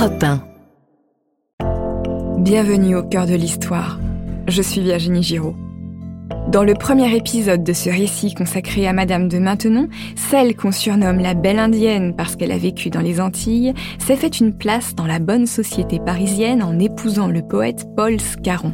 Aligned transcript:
Europe 0.00 0.24
1. 1.60 2.38
Bienvenue 2.38 2.96
au 2.96 3.02
cœur 3.02 3.26
de 3.26 3.34
l'histoire. 3.34 4.00
Je 4.48 4.62
suis 4.62 4.80
Virginie 4.80 5.22
Giraud. 5.22 5.54
Dans 6.48 6.64
le 6.64 6.72
premier 6.72 7.14
épisode 7.14 7.62
de 7.62 7.74
ce 7.74 7.90
récit 7.90 8.32
consacré 8.32 8.88
à 8.88 8.94
Madame 8.94 9.28
de 9.28 9.38
Maintenon, 9.38 9.90
celle 10.16 10.56
qu'on 10.56 10.72
surnomme 10.72 11.18
la 11.18 11.34
Belle 11.34 11.58
Indienne 11.58 12.14
parce 12.16 12.34
qu'elle 12.34 12.52
a 12.52 12.56
vécu 12.56 12.88
dans 12.88 13.02
les 13.02 13.20
Antilles, 13.20 13.74
s'est 13.98 14.16
fait 14.16 14.40
une 14.40 14.56
place 14.56 14.94
dans 14.94 15.06
la 15.06 15.18
bonne 15.18 15.46
société 15.46 15.98
parisienne 15.98 16.62
en 16.62 16.78
épousant 16.78 17.26
le 17.26 17.42
poète 17.42 17.84
Paul 17.94 18.18
Scarron. 18.18 18.72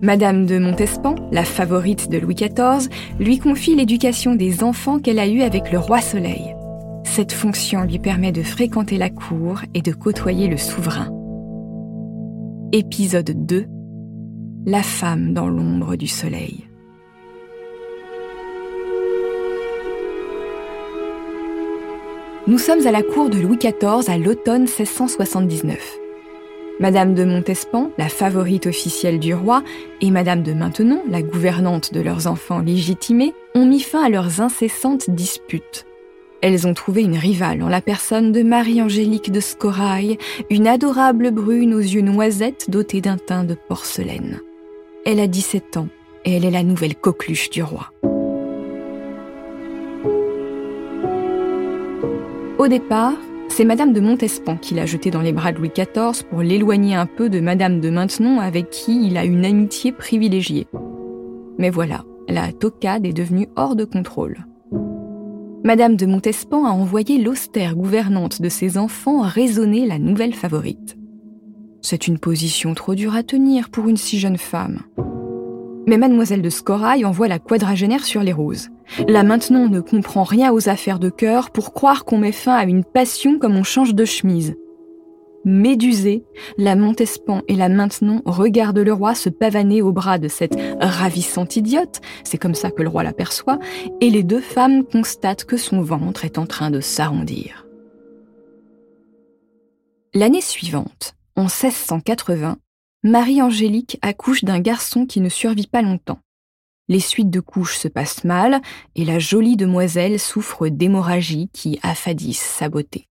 Madame 0.00 0.46
de 0.46 0.60
Montespan, 0.60 1.16
la 1.32 1.44
favorite 1.44 2.08
de 2.08 2.18
Louis 2.18 2.36
XIV, 2.36 2.88
lui 3.18 3.40
confie 3.40 3.74
l'éducation 3.74 4.36
des 4.36 4.62
enfants 4.62 5.00
qu'elle 5.00 5.18
a 5.18 5.26
eue 5.26 5.42
avec 5.42 5.72
le 5.72 5.80
roi 5.80 6.00
Soleil. 6.00 6.54
Cette 7.10 7.32
fonction 7.32 7.82
lui 7.82 7.98
permet 7.98 8.30
de 8.30 8.44
fréquenter 8.44 8.96
la 8.96 9.10
cour 9.10 9.62
et 9.74 9.82
de 9.82 9.90
côtoyer 9.90 10.46
le 10.46 10.56
souverain. 10.56 11.08
Épisode 12.70 13.32
2 13.46 13.66
La 14.64 14.84
femme 14.84 15.34
dans 15.34 15.48
l'ombre 15.48 15.96
du 15.96 16.06
soleil. 16.06 16.68
Nous 22.46 22.58
sommes 22.58 22.86
à 22.86 22.92
la 22.92 23.02
cour 23.02 23.28
de 23.28 23.40
Louis 23.40 23.58
XIV 23.58 24.08
à 24.08 24.16
l'automne 24.16 24.62
1679. 24.62 25.98
Madame 26.78 27.14
de 27.14 27.24
Montespan, 27.24 27.90
la 27.98 28.08
favorite 28.08 28.68
officielle 28.68 29.18
du 29.18 29.34
roi, 29.34 29.64
et 30.00 30.12
Madame 30.12 30.44
de 30.44 30.52
Maintenon, 30.52 31.02
la 31.10 31.22
gouvernante 31.22 31.92
de 31.92 32.02
leurs 32.02 32.28
enfants 32.28 32.60
légitimés, 32.60 33.34
ont 33.56 33.66
mis 33.66 33.80
fin 33.80 34.04
à 34.04 34.08
leurs 34.08 34.40
incessantes 34.40 35.10
disputes. 35.10 35.86
Elles 36.42 36.66
ont 36.66 36.72
trouvé 36.72 37.02
une 37.02 37.18
rivale 37.18 37.62
en 37.62 37.68
la 37.68 37.82
personne 37.82 38.32
de 38.32 38.42
Marie-Angélique 38.42 39.30
de 39.30 39.40
Scorail, 39.40 40.16
une 40.48 40.66
adorable 40.66 41.32
brune 41.32 41.74
aux 41.74 41.80
yeux 41.80 42.00
noisettes 42.00 42.70
dotée 42.70 43.02
d'un 43.02 43.18
teint 43.18 43.44
de 43.44 43.54
porcelaine. 43.54 44.40
Elle 45.04 45.20
a 45.20 45.26
17 45.26 45.76
ans 45.76 45.88
et 46.24 46.36
elle 46.36 46.46
est 46.46 46.50
la 46.50 46.62
nouvelle 46.62 46.94
coqueluche 46.94 47.50
du 47.50 47.62
roi. 47.62 47.92
Au 52.58 52.68
départ, 52.68 53.14
c'est 53.48 53.64
Madame 53.64 53.92
de 53.92 54.00
Montespan 54.00 54.56
qui 54.56 54.74
l'a 54.74 54.86
jeté 54.86 55.10
dans 55.10 55.22
les 55.22 55.32
bras 55.32 55.52
de 55.52 55.58
Louis 55.58 55.72
XIV 55.74 56.24
pour 56.30 56.40
l'éloigner 56.40 56.94
un 56.94 57.06
peu 57.06 57.28
de 57.28 57.40
Madame 57.40 57.80
de 57.80 57.90
Maintenon 57.90 58.40
avec 58.40 58.70
qui 58.70 59.06
il 59.06 59.18
a 59.18 59.24
une 59.24 59.44
amitié 59.44 59.92
privilégiée. 59.92 60.66
Mais 61.58 61.70
voilà, 61.70 62.04
la 62.28 62.52
tocade 62.52 63.04
est 63.04 63.12
devenue 63.12 63.48
hors 63.56 63.76
de 63.76 63.84
contrôle. 63.84 64.46
Madame 65.62 65.96
de 65.96 66.06
Montespan 66.06 66.64
a 66.64 66.70
envoyé 66.70 67.18
l'austère 67.18 67.76
gouvernante 67.76 68.40
de 68.40 68.48
ses 68.48 68.78
enfants 68.78 69.20
raisonner 69.20 69.86
la 69.86 69.98
nouvelle 69.98 70.32
favorite. 70.32 70.96
C'est 71.82 72.06
une 72.06 72.18
position 72.18 72.72
trop 72.72 72.94
dure 72.94 73.14
à 73.14 73.22
tenir 73.22 73.68
pour 73.68 73.86
une 73.86 73.98
si 73.98 74.18
jeune 74.18 74.38
femme. 74.38 74.80
Mais 75.86 75.98
mademoiselle 75.98 76.40
de 76.40 76.48
Scorail 76.48 77.04
envoie 77.04 77.28
la 77.28 77.38
quadragénaire 77.38 78.06
sur 78.06 78.22
les 78.22 78.32
roses. 78.32 78.70
Là 79.06 79.22
maintenant 79.22 79.68
ne 79.68 79.80
comprend 79.80 80.24
rien 80.24 80.50
aux 80.50 80.70
affaires 80.70 80.98
de 80.98 81.10
cœur 81.10 81.50
pour 81.50 81.74
croire 81.74 82.06
qu'on 82.06 82.18
met 82.18 82.32
fin 82.32 82.54
à 82.54 82.64
une 82.64 82.84
passion 82.84 83.38
comme 83.38 83.56
on 83.56 83.62
change 83.62 83.94
de 83.94 84.04
chemise. 84.06 84.54
Médusée, 85.44 86.24
la 86.58 86.76
Montespan 86.76 87.40
et 87.48 87.56
la 87.56 87.70
Maintenon 87.70 88.20
regardent 88.26 88.78
le 88.78 88.92
roi 88.92 89.14
se 89.14 89.30
pavaner 89.30 89.80
au 89.80 89.90
bras 89.90 90.18
de 90.18 90.28
cette 90.28 90.54
ravissante 90.80 91.56
idiote, 91.56 92.00
c'est 92.24 92.36
comme 92.36 92.54
ça 92.54 92.70
que 92.70 92.82
le 92.82 92.90
roi 92.90 93.02
l'aperçoit, 93.02 93.58
et 94.02 94.10
les 94.10 94.22
deux 94.22 94.40
femmes 94.40 94.84
constatent 94.84 95.44
que 95.44 95.56
son 95.56 95.80
ventre 95.80 96.26
est 96.26 96.36
en 96.36 96.46
train 96.46 96.70
de 96.70 96.80
s'arrondir. 96.80 97.66
L'année 100.12 100.42
suivante, 100.42 101.14
en 101.36 101.44
1680, 101.44 102.58
Marie-Angélique 103.02 103.98
accouche 104.02 104.44
d'un 104.44 104.60
garçon 104.60 105.06
qui 105.06 105.20
ne 105.20 105.30
survit 105.30 105.68
pas 105.68 105.80
longtemps. 105.80 106.18
Les 106.88 107.00
suites 107.00 107.30
de 107.30 107.40
couches 107.40 107.78
se 107.78 107.88
passent 107.88 108.24
mal 108.24 108.60
et 108.94 109.04
la 109.04 109.18
jolie 109.18 109.56
demoiselle 109.56 110.18
souffre 110.18 110.68
d'hémorragie 110.68 111.48
qui 111.52 111.78
affadissent 111.82 112.40
sa 112.40 112.68
beauté. 112.68 113.09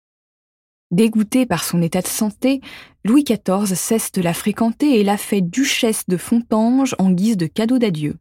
Dégoûté 0.91 1.45
par 1.45 1.63
son 1.63 1.81
état 1.83 2.01
de 2.01 2.07
santé, 2.07 2.61
Louis 3.05 3.23
XIV 3.23 3.75
cesse 3.75 4.11
de 4.11 4.21
la 4.21 4.33
fréquenter 4.33 4.99
et 4.99 5.03
la 5.03 5.17
fait 5.17 5.41
duchesse 5.41 6.03
de 6.07 6.17
Fontange 6.17 6.95
en 6.97 7.11
guise 7.11 7.37
de 7.37 7.45
cadeau 7.45 7.77
d'adieu. 7.77 8.15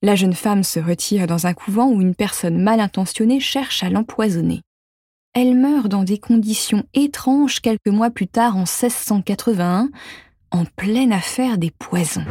La 0.00 0.14
jeune 0.14 0.34
femme 0.34 0.62
se 0.62 0.78
retire 0.78 1.26
dans 1.26 1.48
un 1.48 1.54
couvent 1.54 1.90
où 1.90 2.00
une 2.00 2.14
personne 2.14 2.62
mal 2.62 2.78
intentionnée 2.78 3.40
cherche 3.40 3.82
à 3.82 3.90
l'empoisonner. 3.90 4.62
Elle 5.34 5.56
meurt 5.56 5.88
dans 5.88 6.04
des 6.04 6.18
conditions 6.18 6.84
étranges 6.94 7.60
quelques 7.60 7.88
mois 7.88 8.10
plus 8.10 8.28
tard 8.28 8.56
en 8.56 8.60
1681, 8.60 9.90
en 10.52 10.64
pleine 10.64 11.12
affaire 11.12 11.58
des 11.58 11.72
poisons. 11.72 12.24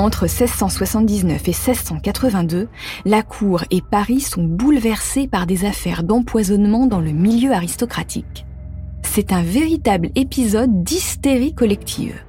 Entre 0.00 0.22
1679 0.22 1.42
et 1.46 1.50
1682, 1.50 2.68
la 3.04 3.22
cour 3.22 3.64
et 3.70 3.82
Paris 3.82 4.22
sont 4.22 4.44
bouleversés 4.44 5.28
par 5.28 5.46
des 5.46 5.66
affaires 5.66 6.04
d'empoisonnement 6.04 6.86
dans 6.86 7.00
le 7.00 7.10
milieu 7.10 7.52
aristocratique. 7.52 8.46
C'est 9.02 9.30
un 9.30 9.42
véritable 9.42 10.08
épisode 10.14 10.84
d'hystérie 10.84 11.54
collective. 11.54 12.24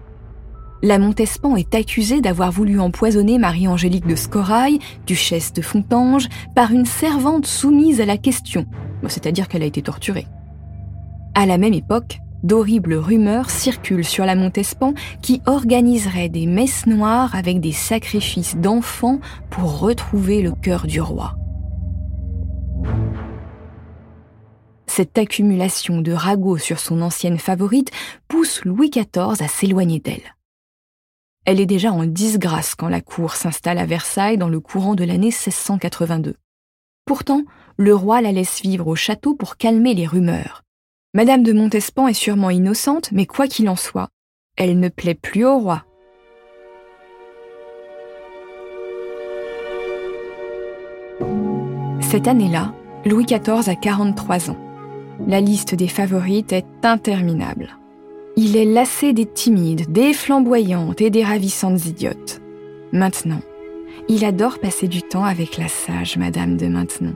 La 0.84 1.00
Montespan 1.00 1.56
est 1.56 1.74
accusée 1.74 2.20
d'avoir 2.20 2.52
voulu 2.52 2.78
empoisonner 2.78 3.38
Marie-Angélique 3.38 4.06
de 4.06 4.18
Scorail, 4.18 4.80
duchesse 5.08 5.54
de 5.54 5.62
Fontange, 5.62 6.28
par 6.54 6.74
une 6.74 6.86
servante 6.86 7.46
soumise 7.46 8.02
à 8.02 8.06
la 8.06 8.18
question, 8.18 8.66
c'est-à-dire 9.08 9.48
qu'elle 9.48 9.64
a 9.64 9.68
été 9.68 9.82
torturée. 9.82 10.28
À 11.36 11.46
la 11.46 11.58
même 11.58 11.74
époque, 11.74 12.20
d'horribles 12.44 12.96
rumeurs 12.96 13.50
circulent 13.50 14.06
sur 14.06 14.26
la 14.26 14.36
Montespan 14.36 14.94
qui 15.22 15.42
organiserait 15.46 16.30
des 16.30 16.46
messes 16.46 16.86
noires 16.86 17.36
avec 17.36 17.60
des 17.60 17.72
sacrifices 17.72 18.56
d'enfants 18.56 19.20
pour 19.50 19.80
retrouver 19.80 20.42
le 20.42 20.52
cœur 20.52 20.88
du 20.88 21.02
roi. 21.02 21.36
Cette 24.88 25.18
accumulation 25.18 26.02
de 26.02 26.12
ragots 26.12 26.58
sur 26.58 26.80
son 26.80 27.02
ancienne 27.02 27.40
favorite 27.40 27.92
pousse 28.28 28.66
Louis 28.66 28.90
XIV 28.90 29.42
à 29.42 29.48
s'éloigner 29.48 30.00
d'elle. 30.00 30.36
Elle 31.46 31.60
est 31.60 31.66
déjà 31.66 31.92
en 31.92 32.06
disgrâce 32.06 32.76
quand 32.76 32.90
la 32.90 33.02
cour 33.02 33.36
s'installe 33.36 33.78
à 33.78 33.86
Versailles 33.86 34.38
dans 34.38 34.50
le 34.50 34.60
courant 34.60 34.94
de 34.94 35.04
l'année 35.04 35.32
1682. 35.32 36.36
Pourtant, 37.06 37.44
le 37.78 37.96
roi 37.96 38.22
la 38.22 38.32
laisse 38.32 38.62
vivre 38.62 38.88
au 38.88 38.96
château 38.96 39.34
pour 39.34 39.58
calmer 39.58 39.94
les 39.94 40.06
rumeurs. 40.06 40.64
Madame 41.14 41.44
de 41.44 41.52
Montespan 41.52 42.08
est 42.08 42.14
sûrement 42.14 42.52
innocente, 42.52 43.12
mais 43.12 43.26
quoi 43.26 43.46
qu'il 43.46 43.68
en 43.68 43.76
soit, 43.76 44.08
elle 44.56 44.80
ne 44.80 44.88
plaît 44.88 45.14
plus 45.14 45.44
au 45.44 45.60
roi. 45.60 45.84
Cette 52.00 52.30
année-là, 52.30 52.74
Louis 53.06 53.26
XIV 53.26 53.68
a 53.68 53.76
43 53.76 54.52
ans. 54.52 54.58
La 55.28 55.42
liste 55.42 55.76
des 55.76 55.90
favorites 55.90 56.54
est 56.54 56.66
interminable. 56.84 57.78
Il 58.38 58.56
est 58.56 58.64
lassé 58.64 59.12
des 59.12 59.26
timides, 59.26 59.92
des 59.92 60.14
flamboyantes 60.14 61.02
et 61.02 61.10
des 61.10 61.26
ravissantes 61.26 61.86
idiotes. 61.88 62.42
Maintenant, 62.94 63.42
il 64.08 64.24
adore 64.24 64.60
passer 64.60 64.88
du 64.88 65.02
temps 65.02 65.26
avec 65.26 65.58
la 65.58 65.68
sage 65.68 66.16
Madame 66.16 66.56
de 66.56 66.68
Maintenon. 66.68 67.16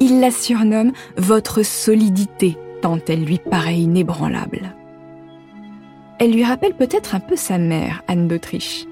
Il 0.00 0.20
la 0.20 0.30
surnomme 0.30 0.92
votre 1.18 1.62
solidité 1.62 2.56
elle 3.08 3.24
lui 3.24 3.38
paraît 3.38 3.78
inébranlable. 3.78 4.74
Elle 6.18 6.32
lui 6.32 6.44
rappelle 6.44 6.74
peut-être 6.74 7.14
un 7.14 7.20
peu 7.20 7.36
sa 7.36 7.58
mère, 7.58 8.02
Anne 8.08 8.28
d'Autriche. 8.28 8.86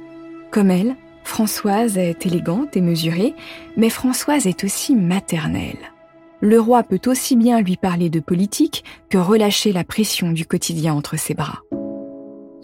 Comme 0.50 0.71
elle, 0.71 0.97
Françoise 1.22 1.97
est 1.97 2.27
élégante 2.27 2.77
et 2.77 2.81
mesurée, 2.81 3.34
mais 3.77 3.88
Françoise 3.88 4.47
est 4.47 4.62
aussi 4.65 4.94
maternelle. 4.94 5.78
Le 6.41 6.60
roi 6.60 6.82
peut 6.82 7.00
aussi 7.06 7.37
bien 7.37 7.62
lui 7.62 7.77
parler 7.77 8.10
de 8.10 8.21
politique 8.21 8.84
que 9.09 9.16
relâcher 9.16 9.73
la 9.73 9.85
pression 9.85 10.32
du 10.32 10.44
quotidien 10.44 10.93
entre 10.93 11.19
ses 11.19 11.32
bras. 11.32 11.62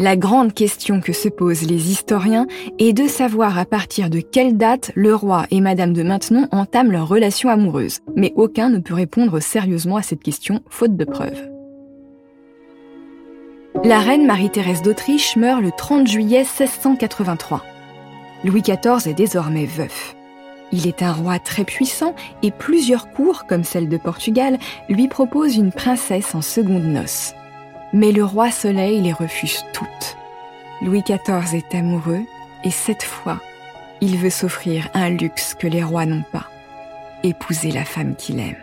La 0.00 0.17
grande 0.17 0.55
question 0.55 1.02
que 1.02 1.12
se 1.12 1.29
posent 1.29 1.69
les 1.69 1.91
historiens 1.91 2.47
est 2.79 2.94
de 2.94 3.06
savoir 3.06 3.58
à 3.58 3.67
partir 3.67 4.08
de 4.08 4.20
quelle 4.20 4.56
date 4.56 4.93
le 4.94 5.14
roi 5.14 5.44
et 5.50 5.61
Madame 5.61 5.93
de 5.93 6.02
Maintenon 6.02 6.49
entament 6.52 6.91
leur 6.91 7.06
relation 7.06 7.50
amoureuse, 7.50 7.99
mais 8.17 8.32
aucun 8.35 8.70
ne 8.70 8.79
peut 8.79 8.94
répondre 8.94 9.41
sérieusement 9.41 9.97
à 9.97 10.02
cette 10.02 10.23
question, 10.23 10.62
faute 10.70 10.97
de 10.97 11.05
preuves. 11.05 11.50
La 13.85 13.99
reine 13.99 14.25
Marie-Thérèse 14.25 14.81
d'Autriche 14.81 15.37
meurt 15.37 15.61
le 15.61 15.70
30 15.70 16.06
juillet 16.06 16.44
1683. 16.44 17.62
Louis 18.43 18.62
XIV 18.62 19.06
est 19.06 19.12
désormais 19.12 19.67
veuf. 19.67 20.17
Il 20.73 20.87
est 20.87 21.02
un 21.02 21.12
roi 21.12 21.38
très 21.38 21.64
puissant 21.64 22.14
et 22.43 22.52
plusieurs 22.52 23.11
cours, 23.11 23.44
comme 23.47 23.64
celle 23.64 23.91
de 23.91 23.99
Portugal, 23.99 24.58
lui 24.88 25.08
proposent 25.08 25.56
une 25.56 25.73
princesse 25.73 26.35
en 26.35 26.41
seconde 26.41 26.85
noces. 26.85 27.35
Mais 27.92 28.12
le 28.12 28.25
roi 28.25 28.50
Soleil 28.50 29.00
les 29.00 29.12
refuse 29.12 29.64
toutes. 29.72 30.16
Louis 30.82 31.02
XIV 31.02 31.54
est 31.54 31.75
amoureux 31.75 32.22
et 32.64 32.70
cette 32.70 33.02
fois, 33.02 33.40
il 34.00 34.16
veut 34.16 34.31
s'offrir 34.31 34.88
un 34.94 35.10
luxe 35.10 35.54
que 35.54 35.66
les 35.66 35.82
rois 35.82 36.06
n'ont 36.06 36.25
pas, 36.32 36.46
épouser 37.22 37.70
la 37.70 37.84
femme 37.84 38.14
qu'il 38.16 38.40
aime. 38.40 38.56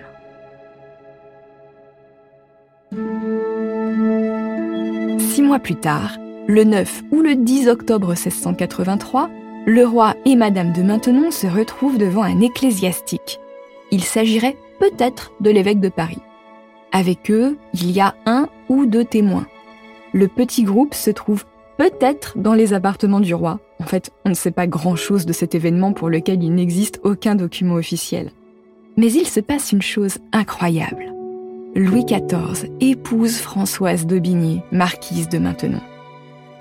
Six 5.19 5.41
mois 5.41 5.59
plus 5.59 5.75
tard, 5.75 6.18
le 6.47 6.63
9 6.63 7.03
ou 7.12 7.21
le 7.21 7.35
10 7.35 7.68
octobre 7.68 8.09
1683, 8.09 9.29
le 9.65 9.85
roi 9.85 10.15
et 10.25 10.35
Madame 10.35 10.71
de 10.71 10.81
Maintenon 10.81 11.29
se 11.29 11.45
retrouvent 11.45 11.97
devant 11.97 12.24
un 12.24 12.39
ecclésiastique. 12.39 13.39
Il 13.91 14.03
s'agirait 14.03 14.56
peut-être 14.79 15.33
de 15.41 15.50
l'évêque 15.50 15.81
de 15.81 15.89
Paris. 15.89 16.21
Avec 16.94 17.29
eux, 17.29 17.57
il 17.74 17.91
y 17.91 18.00
a 18.00 18.15
un 18.25 18.47
ou 18.69 18.86
deux 18.86 19.06
témoins. 19.06 19.48
Le 20.14 20.28
petit 20.28 20.64
groupe 20.64 20.94
se 20.94 21.12
trouve 21.12 21.46
peut-être 21.78 22.38
dans 22.38 22.54
les 22.54 22.74
appartements 22.74 23.19
du 23.19 23.34
roi. 23.34 23.60
En 23.80 23.86
fait, 23.86 24.12
on 24.25 24.30
ne 24.30 24.36
sait 24.36 24.52
pas 24.52 24.68
grand-chose 24.68 25.25
de 25.25 25.34
cet 25.34 25.56
événement 25.56 25.94
pour 25.94 26.10
lequel 26.10 26.44
il 26.44 26.54
n'existe 26.54 27.00
aucun 27.04 27.36
document 27.36 27.75
officiel. 27.75 28.31
Mais 28.98 29.12
il 29.12 29.28
se 29.28 29.40
passe 29.40 29.72
une 29.72 29.81
chose 29.81 30.18
incroyable. 30.31 31.14
Louis 31.75 32.06
XIV 32.06 32.72
épouse 32.81 33.38
Françoise 33.38 34.08
d'Aubigny, 34.08 34.62
marquise 34.72 35.30
de 35.30 35.38
Maintenon. 35.38 35.81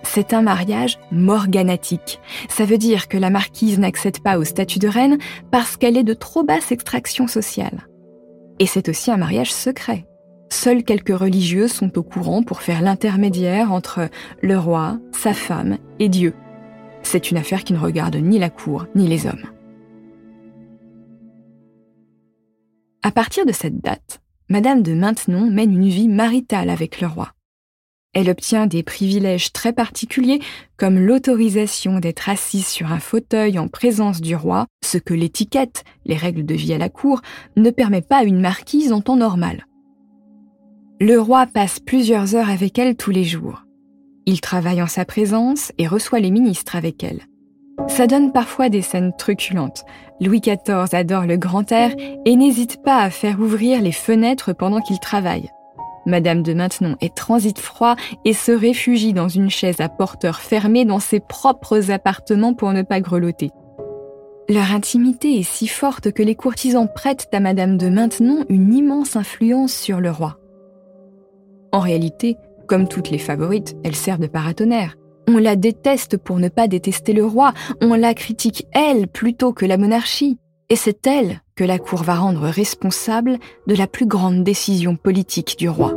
C'est 0.03 0.35
un 0.35 0.43
mariage 0.43 0.99
morganatique. 1.11 2.21
Ça 2.49 2.65
veut 2.65 2.79
dire 2.79 3.09
que 3.09 3.17
la 3.17 3.31
marquise 3.31 3.79
n'accède 3.79 4.21
pas 4.21 4.39
au 4.39 4.45
statut 4.45 4.79
de 4.79 4.89
reine 4.89 5.19
parce 5.51 5.77
qu'elle 5.77 5.97
est 5.97 6.05
de 6.05 6.15
trop 6.15 6.45
basse 6.45 6.71
extraction 6.71 7.27
sociale. 7.27 7.89
Et 8.59 8.67
c'est 8.67 8.89
aussi 8.89 9.11
un 9.11 9.17
mariage 9.17 9.53
secret. 9.53 10.07
Seuls 10.49 10.85
quelques 10.85 11.17
religieux 11.17 11.69
sont 11.69 11.99
au 11.99 12.03
courant 12.03 12.43
pour 12.43 12.63
faire 12.63 12.83
l'intermédiaire 12.83 13.73
entre 13.73 14.09
le 14.43 14.59
roi, 14.59 14.99
sa 15.13 15.35
femme 15.35 15.79
et 15.99 16.09
Dieu. 16.09 16.35
C'est 17.03 17.31
une 17.31 17.37
affaire 17.37 17.65
qui 17.65 17.73
ne 17.73 17.79
regarde 17.79 18.17
ni 18.17 18.39
la 18.39 18.51
cour 18.51 18.87
ni 18.95 19.07
les 19.07 19.27
hommes. 19.27 19.45
À 23.03 23.13
partir 23.13 23.47
de 23.47 23.53
cette 23.53 23.81
date, 23.81 24.21
Madame 24.49 24.83
de 24.83 24.95
Maintenon 24.95 25.51
mène 25.51 25.73
une 25.73 25.89
vie 25.89 26.09
maritale 26.09 26.71
avec 26.71 27.01
le 27.01 27.07
roi. 27.07 27.33
Elle 28.13 28.31
obtient 28.31 28.67
des 28.67 28.83
privilèges 28.83 29.53
très 29.53 29.73
particuliers 29.73 30.41
comme 30.77 30.99
l'autorisation 30.99 31.99
d'être 31.99 32.29
assise 32.29 32.67
sur 32.67 32.91
un 32.91 32.99
fauteuil 32.99 33.59
en 33.59 33.69
présence 33.69 34.21
du 34.21 34.35
roi, 34.35 34.67
ce 34.83 34.99
que 34.99 35.13
l'étiquette, 35.13 35.85
les 36.07 36.17
règles 36.17 36.47
de 36.47 36.55
vie 36.55 36.73
à 36.73 36.79
la 36.79 36.89
cour, 36.89 37.21
ne 37.57 37.71
permet 37.71 38.01
pas 38.01 38.19
à 38.19 38.25
une 38.25 38.41
marquise 38.41 38.93
en 38.93 39.03
temps 39.03 39.17
normal. 39.17 39.66
Le 40.99 41.21
roi 41.21 41.45
passe 41.45 41.79
plusieurs 41.79 42.35
heures 42.35 42.49
avec 42.49 42.79
elle 42.79 42.97
tous 42.97 43.11
les 43.11 43.25
jours. 43.25 43.65
Il 44.25 44.41
travaille 44.41 44.81
en 44.81 44.87
sa 44.87 45.05
présence 45.05 45.71
et 45.77 45.87
reçoit 45.87 46.21
les 46.21 46.31
ministres 46.31 46.75
avec 46.75 47.05
elle. 47.05 47.21
Ça 47.87 48.07
donne 48.07 48.33
parfois 48.33 48.71
des 48.71 48.81
scènes 48.81 49.13
truculentes. 49.19 49.85
Louis 50.23 50.41
XIV 50.41 50.95
adore 50.95 51.27
le 51.27 51.37
grand 51.37 51.71
air 51.71 51.95
et 52.25 52.35
n'hésite 52.35 52.83
pas 52.83 53.03
à 53.03 53.11
faire 53.11 53.39
ouvrir 53.41 53.83
les 53.83 53.93
fenêtres 53.93 54.55
pendant 54.55 54.81
qu'il 54.81 54.99
travaille. 54.99 55.51
Madame 56.07 56.43
de 56.43 56.55
Maintenon 56.55 56.97
est 57.03 57.15
transit 57.15 57.59
froid 57.59 57.97
et 58.25 58.33
se 58.33 58.53
réfugie 58.53 59.13
dans 59.13 59.29
une 59.29 59.51
chaise 59.51 59.83
à 59.83 59.91
porteur 59.91 60.41
fermé 60.41 60.87
dans 60.87 61.01
ses 61.01 61.21
propres 61.21 61.91
appartements 61.91 62.55
pour 62.55 62.73
ne 62.73 62.81
pas 62.81 63.03
grelotter. 63.03 63.51
Leur 64.49 64.73
intimité 64.73 65.39
est 65.39 65.43
si 65.43 65.67
forte 65.67 66.13
que 66.13 66.23
les 66.23 66.37
courtisans 66.37 66.89
prêtent 66.89 67.29
à 67.35 67.41
Madame 67.41 67.77
de 67.77 67.91
Maintenon 67.91 68.47
une 68.49 68.73
immense 68.73 69.15
influence 69.15 69.75
sur 69.75 70.01
le 70.01 70.11
roi. 70.11 70.39
En 71.77 71.81
réalité, 71.81 72.39
comme 72.69 72.89
toutes 72.89 73.11
les 73.11 73.19
favorites, 73.19 73.77
elle 73.85 73.95
sert 73.95 74.19
de 74.19 74.27
paratonnerre. 74.27 74.97
On 75.29 75.37
la 75.37 75.57
déteste 75.57 76.17
pour 76.17 76.39
ne 76.39 76.49
pas 76.49 76.69
détester 76.69 77.13
le 77.13 77.23
roi, 77.23 77.53
on 77.83 77.93
la 77.93 78.15
critique 78.15 78.67
elle 78.73 79.09
plutôt 79.09 79.53
que 79.53 79.67
la 79.67 79.77
monarchie. 79.77 80.39
Et 80.71 80.77
c'est 80.77 81.07
elle 81.07 81.43
que 81.55 81.65
la 81.65 81.79
Cour 81.79 82.03
va 82.03 82.15
rendre 82.15 82.49
responsable 82.49 83.37
de 83.67 83.75
la 83.75 83.87
plus 83.87 84.07
grande 84.07 84.43
décision 84.43 84.97
politique 84.97 85.57
du 85.59 85.69
roi. 85.69 85.93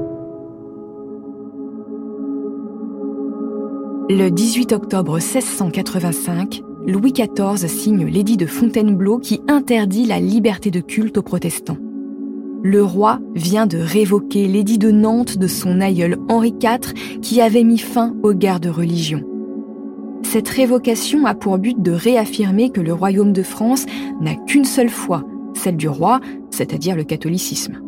Le 4.10 4.28
18 4.28 4.74
octobre 4.74 5.14
1685, 5.14 6.62
Louis 6.88 7.14
XIV 7.14 7.70
signe 7.70 8.06
l'édit 8.06 8.36
de 8.36 8.48
Fontainebleau 8.48 9.18
qui 9.18 9.40
interdit 9.48 10.06
la 10.06 10.20
liberté 10.20 10.72
de 10.72 10.82
culte 10.82 11.18
aux 11.18 11.24
protestants 11.24 11.78
le 12.62 12.84
roi 12.84 13.20
vient 13.36 13.68
de 13.68 13.78
révoquer 13.78 14.48
l'édit 14.48 14.78
de 14.78 14.92
Nantes 14.92 15.38
de 15.38 15.48
son 15.48 15.80
aïeul 15.80 16.18
Henri 16.28 16.54
IV 16.62 16.94
qui 17.22 17.42
avait 17.42 17.64
mis 17.64 17.78
fin 17.78 18.16
aux 18.24 18.34
guerres 18.34 18.60
de 18.60 18.70
religion. 18.70 19.24
Cette 20.24 20.50
révocation 20.50 21.26
a 21.26 21.34
pour 21.34 21.58
but 21.58 21.82
de 21.82 21.92
réaffirmer 21.92 22.70
que 22.70 22.82
le 22.82 22.94
royaume 22.94 23.34
de 23.34 23.44
France 23.44 23.86
n'a 24.20 24.36
qu'une 24.36 24.66
seule 24.66 24.90
foi, 24.90 25.24
celle 25.54 25.78
du 25.78 25.88
roi, 25.88 26.20
c'est-à-dire 26.52 26.96
le 26.96 27.04
catholicisme. 27.04 27.80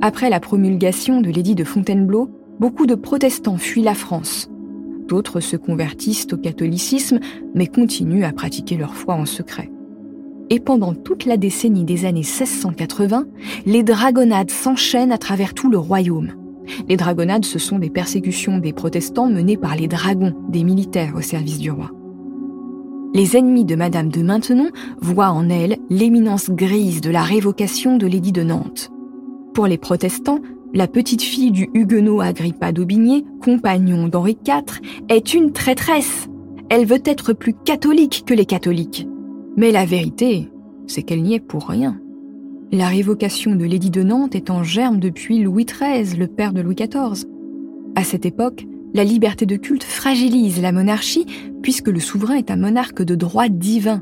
Après 0.00 0.30
la 0.30 0.40
promulgation 0.40 1.20
de 1.20 1.30
l'édit 1.30 1.54
de 1.54 1.64
Fontainebleau, 1.64 2.30
beaucoup 2.60 2.86
de 2.86 2.94
protestants 2.94 3.58
fuient 3.58 3.82
la 3.82 3.94
France. 3.94 4.48
D'autres 5.06 5.40
se 5.40 5.56
convertissent 5.56 6.26
au 6.32 6.36
catholicisme, 6.36 7.18
mais 7.54 7.66
continuent 7.66 8.24
à 8.24 8.32
pratiquer 8.32 8.76
leur 8.76 8.94
foi 8.94 9.14
en 9.14 9.26
secret. 9.26 9.70
Et 10.50 10.60
pendant 10.60 10.94
toute 10.94 11.26
la 11.26 11.36
décennie 11.36 11.84
des 11.84 12.04
années 12.04 12.20
1680, 12.20 13.26
les 13.66 13.82
dragonnades 13.82 14.50
s'enchaînent 14.50 15.12
à 15.12 15.18
travers 15.18 15.54
tout 15.54 15.70
le 15.70 15.78
royaume. 15.78 16.32
Les 16.88 16.96
dragonnades, 16.96 17.44
ce 17.44 17.58
sont 17.58 17.78
des 17.78 17.90
persécutions 17.90 18.58
des 18.58 18.72
protestants 18.72 19.28
menées 19.28 19.56
par 19.56 19.76
les 19.76 19.88
dragons, 19.88 20.34
des 20.48 20.64
militaires 20.64 21.14
au 21.16 21.20
service 21.20 21.58
du 21.58 21.70
roi. 21.70 21.90
Les 23.14 23.36
ennemis 23.36 23.64
de 23.64 23.74
Madame 23.74 24.10
de 24.10 24.22
Maintenon 24.22 24.70
voient 25.00 25.30
en 25.30 25.48
elle 25.48 25.78
l'éminence 25.88 26.50
grise 26.50 27.00
de 27.00 27.10
la 27.10 27.22
révocation 27.22 27.96
de 27.96 28.06
l'édit 28.06 28.32
de 28.32 28.42
Nantes. 28.42 28.90
Pour 29.54 29.66
les 29.66 29.78
protestants, 29.78 30.40
la 30.74 30.86
petite 30.86 31.22
fille 31.22 31.50
du 31.50 31.70
huguenot 31.72 32.20
Agrippa 32.20 32.72
d'Aubigné, 32.72 33.24
compagnon 33.42 34.08
d'Henri 34.08 34.36
IV, 34.46 34.80
est 35.08 35.32
une 35.32 35.52
traîtresse. 35.52 36.28
Elle 36.68 36.84
veut 36.84 37.02
être 37.04 37.32
plus 37.32 37.54
catholique 37.54 38.24
que 38.26 38.34
les 38.34 38.44
catholiques. 38.44 39.08
Mais 39.58 39.72
la 39.72 39.84
vérité, 39.84 40.52
c'est 40.86 41.02
qu'elle 41.02 41.24
n'y 41.24 41.34
est 41.34 41.40
pour 41.40 41.66
rien. 41.66 42.00
La 42.70 42.86
révocation 42.86 43.56
de 43.56 43.64
l'édit 43.64 43.90
de 43.90 44.04
Nantes 44.04 44.36
est 44.36 44.50
en 44.50 44.62
germe 44.62 45.00
depuis 45.00 45.40
Louis 45.40 45.64
XIII, 45.64 46.16
le 46.16 46.28
père 46.28 46.52
de 46.52 46.60
Louis 46.60 46.76
XIV. 46.76 47.26
À 47.96 48.04
cette 48.04 48.24
époque, 48.24 48.64
la 48.94 49.02
liberté 49.02 49.46
de 49.46 49.56
culte 49.56 49.82
fragilise 49.82 50.62
la 50.62 50.70
monarchie 50.70 51.26
puisque 51.60 51.88
le 51.88 51.98
souverain 51.98 52.36
est 52.36 52.52
un 52.52 52.56
monarque 52.56 53.02
de 53.02 53.16
droit 53.16 53.48
divin. 53.48 54.00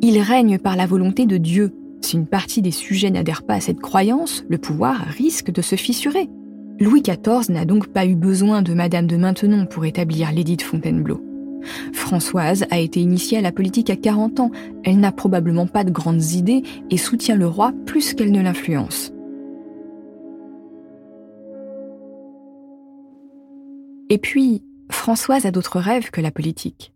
Il 0.00 0.20
règne 0.20 0.58
par 0.58 0.76
la 0.76 0.86
volonté 0.86 1.26
de 1.26 1.38
Dieu. 1.38 1.72
Si 2.00 2.14
une 2.16 2.28
partie 2.28 2.62
des 2.62 2.70
sujets 2.70 3.10
n'adhère 3.10 3.42
pas 3.42 3.54
à 3.54 3.60
cette 3.60 3.80
croyance, 3.80 4.44
le 4.48 4.58
pouvoir 4.58 5.00
risque 5.18 5.50
de 5.50 5.60
se 5.60 5.74
fissurer. 5.74 6.28
Louis 6.78 7.02
XIV 7.02 7.52
n'a 7.52 7.64
donc 7.64 7.88
pas 7.88 8.06
eu 8.06 8.14
besoin 8.14 8.62
de 8.62 8.74
Madame 8.74 9.08
de 9.08 9.16
Maintenon 9.16 9.66
pour 9.66 9.86
établir 9.86 10.30
l'édit 10.30 10.56
de 10.56 10.62
Fontainebleau. 10.62 11.20
Françoise 11.92 12.64
a 12.70 12.78
été 12.78 13.00
initiée 13.00 13.38
à 13.38 13.40
la 13.40 13.52
politique 13.52 13.90
à 13.90 13.96
40 13.96 14.40
ans. 14.40 14.50
Elle 14.84 15.00
n'a 15.00 15.12
probablement 15.12 15.66
pas 15.66 15.84
de 15.84 15.90
grandes 15.90 16.32
idées 16.32 16.62
et 16.90 16.96
soutient 16.96 17.36
le 17.36 17.46
roi 17.46 17.72
plus 17.86 18.14
qu'elle 18.14 18.32
ne 18.32 18.42
l'influence. 18.42 19.12
Et 24.10 24.18
puis, 24.18 24.62
Françoise 24.90 25.46
a 25.46 25.50
d'autres 25.50 25.80
rêves 25.80 26.10
que 26.10 26.20
la 26.20 26.30
politique. 26.30 26.92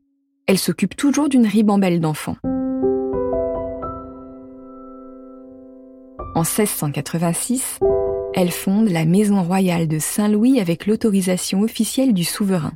Elle 0.46 0.58
s'occupe 0.58 0.96
toujours 0.96 1.28
d'une 1.28 1.46
ribambelle 1.46 2.00
d'enfants. 2.00 2.36
En 6.34 6.42
1686, 6.42 7.80
elle 8.34 8.52
fonde 8.52 8.88
la 8.88 9.04
Maison 9.04 9.42
royale 9.42 9.88
de 9.88 9.98
Saint-Louis 9.98 10.60
avec 10.60 10.86
l'autorisation 10.86 11.62
officielle 11.62 12.14
du 12.14 12.22
souverain. 12.22 12.74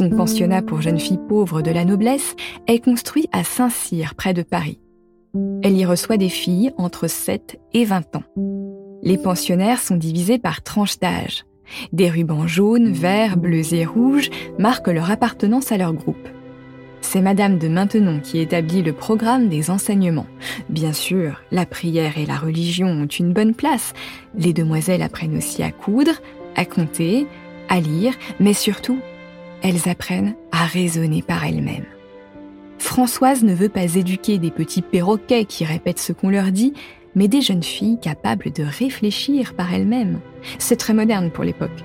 Son 0.00 0.08
pensionnat 0.08 0.62
pour 0.62 0.80
jeunes 0.80 0.98
filles 0.98 1.20
pauvres 1.28 1.60
de 1.60 1.70
la 1.70 1.84
noblesse 1.84 2.34
est 2.66 2.82
construit 2.82 3.28
à 3.32 3.44
Saint-Cyr, 3.44 4.14
près 4.14 4.32
de 4.32 4.40
Paris. 4.40 4.78
Elle 5.62 5.76
y 5.76 5.84
reçoit 5.84 6.16
des 6.16 6.30
filles 6.30 6.72
entre 6.78 7.06
7 7.06 7.60
et 7.74 7.84
20 7.84 8.16
ans. 8.16 8.22
Les 9.02 9.18
pensionnaires 9.18 9.78
sont 9.78 9.96
divisés 9.96 10.38
par 10.38 10.62
tranches 10.62 10.98
d'âge. 11.00 11.44
Des 11.92 12.08
rubans 12.08 12.46
jaunes, 12.46 12.92
verts, 12.92 13.36
bleus 13.36 13.74
et 13.74 13.84
rouges 13.84 14.30
marquent 14.58 14.88
leur 14.88 15.10
appartenance 15.10 15.70
à 15.70 15.76
leur 15.76 15.92
groupe. 15.92 16.28
C'est 17.02 17.20
Madame 17.20 17.58
de 17.58 17.68
Maintenon 17.68 18.20
qui 18.20 18.38
établit 18.38 18.80
le 18.80 18.94
programme 18.94 19.50
des 19.50 19.70
enseignements. 19.70 20.28
Bien 20.70 20.94
sûr, 20.94 21.42
la 21.50 21.66
prière 21.66 22.16
et 22.16 22.24
la 22.24 22.38
religion 22.38 22.88
ont 22.88 23.06
une 23.06 23.34
bonne 23.34 23.54
place. 23.54 23.92
Les 24.34 24.54
demoiselles 24.54 25.02
apprennent 25.02 25.36
aussi 25.36 25.62
à 25.62 25.70
coudre, 25.70 26.22
à 26.56 26.64
compter, 26.64 27.26
à 27.68 27.80
lire, 27.80 28.14
mais 28.40 28.54
surtout, 28.54 28.98
elles 29.62 29.88
apprennent 29.88 30.34
à 30.52 30.64
raisonner 30.64 31.22
par 31.22 31.44
elles-mêmes. 31.44 31.86
Françoise 32.78 33.42
ne 33.42 33.54
veut 33.54 33.68
pas 33.68 33.96
éduquer 33.96 34.38
des 34.38 34.50
petits 34.50 34.82
perroquets 34.82 35.44
qui 35.44 35.64
répètent 35.64 35.98
ce 35.98 36.12
qu'on 36.12 36.30
leur 36.30 36.50
dit, 36.50 36.72
mais 37.14 37.28
des 37.28 37.40
jeunes 37.40 37.62
filles 37.62 37.98
capables 38.00 38.52
de 38.52 38.62
réfléchir 38.62 39.54
par 39.54 39.72
elles-mêmes. 39.72 40.20
C'est 40.58 40.76
très 40.76 40.94
moderne 40.94 41.30
pour 41.30 41.44
l'époque. 41.44 41.84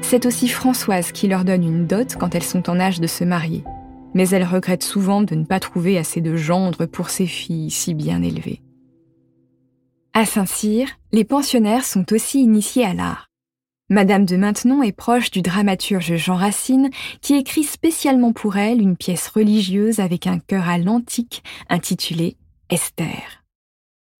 C'est 0.00 0.26
aussi 0.26 0.48
Françoise 0.48 1.12
qui 1.12 1.28
leur 1.28 1.44
donne 1.44 1.64
une 1.64 1.86
dot 1.86 2.16
quand 2.18 2.34
elles 2.34 2.42
sont 2.42 2.68
en 2.70 2.80
âge 2.80 3.00
de 3.00 3.06
se 3.06 3.24
marier 3.24 3.62
mais 4.14 4.28
elle 4.30 4.44
regrette 4.44 4.82
souvent 4.82 5.22
de 5.22 5.34
ne 5.34 5.44
pas 5.44 5.60
trouver 5.60 5.98
assez 5.98 6.20
de 6.20 6.36
gendres 6.36 6.86
pour 6.86 7.10
ses 7.10 7.26
filles 7.26 7.70
si 7.70 7.94
bien 7.94 8.22
élevées. 8.22 8.62
À 10.14 10.24
Saint-Cyr, 10.24 10.88
les 11.12 11.24
pensionnaires 11.24 11.84
sont 11.84 12.12
aussi 12.12 12.40
initiés 12.40 12.84
à 12.84 12.94
l'art. 12.94 13.27
Madame 13.90 14.26
de 14.26 14.36
Maintenon 14.36 14.82
est 14.82 14.92
proche 14.92 15.30
du 15.30 15.40
dramaturge 15.40 16.16
Jean 16.16 16.36
Racine, 16.36 16.90
qui 17.22 17.36
écrit 17.36 17.64
spécialement 17.64 18.34
pour 18.34 18.58
elle 18.58 18.82
une 18.82 18.98
pièce 18.98 19.28
religieuse 19.28 19.98
avec 19.98 20.26
un 20.26 20.40
chœur 20.40 20.68
à 20.68 20.76
l'antique 20.76 21.42
intitulée 21.70 22.36
Esther. 22.68 23.44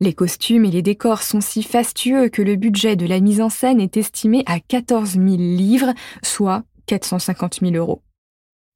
Les 0.00 0.14
costumes 0.14 0.64
et 0.64 0.70
les 0.70 0.80
décors 0.80 1.22
sont 1.22 1.42
si 1.42 1.62
fastueux 1.62 2.30
que 2.30 2.40
le 2.40 2.56
budget 2.56 2.96
de 2.96 3.04
la 3.04 3.20
mise 3.20 3.42
en 3.42 3.50
scène 3.50 3.80
est 3.80 3.98
estimé 3.98 4.42
à 4.46 4.58
14 4.58 5.14
000 5.14 5.26
livres, 5.26 5.92
soit 6.22 6.62
450 6.86 7.60
000 7.60 7.74
euros. 7.74 8.02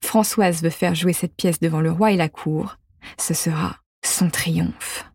Françoise 0.04 0.62
veut 0.62 0.68
faire 0.68 0.94
jouer 0.94 1.14
cette 1.14 1.34
pièce 1.34 1.61
devant 1.61 1.80
le 1.80 1.92
roi 1.92 2.12
et 2.12 2.16
la 2.16 2.28
cour. 2.28 2.76
Ce 3.18 3.32
sera 3.32 3.78
son 4.04 4.28
triomphe. 4.28 5.11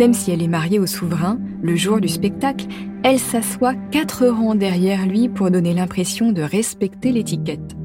Même 0.00 0.14
si 0.14 0.30
elle 0.30 0.40
est 0.40 0.48
mariée 0.48 0.78
au 0.78 0.86
souverain, 0.86 1.38
le 1.60 1.76
jour 1.76 2.00
du 2.00 2.08
spectacle, 2.08 2.64
elle 3.02 3.18
s'assoit 3.18 3.74
quatre 3.90 4.26
rangs 4.26 4.54
derrière 4.54 5.04
lui 5.04 5.28
pour 5.28 5.50
donner 5.50 5.74
l'impression 5.74 6.32
de 6.32 6.40
respecter 6.40 7.12
l'étiquette. 7.12 7.76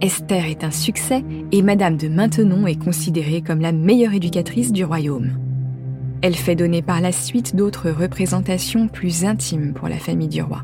Esther 0.00 0.46
est 0.46 0.64
un 0.64 0.70
succès 0.70 1.22
et 1.52 1.60
Madame 1.60 1.98
de 1.98 2.08
Maintenon 2.08 2.66
est 2.66 2.82
considérée 2.82 3.42
comme 3.42 3.60
la 3.60 3.72
meilleure 3.72 4.14
éducatrice 4.14 4.72
du 4.72 4.82
royaume. 4.82 5.32
Elle 6.22 6.36
fait 6.36 6.54
donner 6.54 6.80
par 6.80 7.02
la 7.02 7.12
suite 7.12 7.54
d'autres 7.54 7.90
représentations 7.90 8.88
plus 8.88 9.26
intimes 9.26 9.74
pour 9.74 9.88
la 9.88 9.98
famille 9.98 10.28
du 10.28 10.40
roi. 10.40 10.62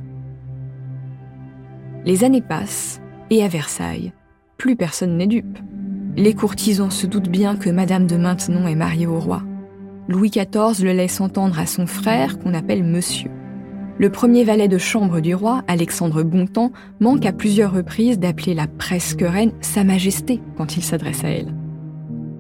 Les 2.07 2.25
années 2.25 2.41
passent 2.41 3.03
et 3.29 3.45
à 3.45 3.49
Versailles, 3.49 4.15
plus 4.57 4.75
personne 4.75 5.19
n'est 5.19 5.27
dupe. 5.27 5.59
Les 6.17 6.33
courtisans 6.33 6.91
se 6.91 7.07
doutent 7.07 7.29
bien 7.29 7.57
que 7.57 7.69
Madame 7.69 8.07
de 8.07 8.17
Maintenon 8.17 8.67
est 8.67 8.75
mariée 8.75 9.07
au 9.07 9.21
roi. 9.21 9.43
Louis 10.09 10.31
XIV 10.31 10.85
le 10.85 10.93
laisse 10.93 11.21
entendre 11.21 11.59
à 11.59 11.67
son 11.67 11.87
frère 11.87 12.39
qu'on 12.39 12.55
appelle 12.55 12.85
Monsieur. 12.85 13.31
Le 13.99 14.09
premier 14.11 14.45
valet 14.45 14.69
de 14.69 14.79
chambre 14.79 15.21
du 15.21 15.35
roi, 15.35 15.65
Alexandre 15.67 16.23
Bontemps, 16.23 16.71
manque 17.01 17.27
à 17.27 17.33
plusieurs 17.33 17.73
reprises 17.73 18.21
d'appeler 18.21 18.55
la 18.55 18.69
presque 18.69 19.23
reine 19.23 19.53
Sa 19.61 19.83
Majesté 19.83 20.41
quand 20.57 20.77
il 20.77 20.85
s'adresse 20.85 21.25
à 21.25 21.29
elle. 21.29 21.53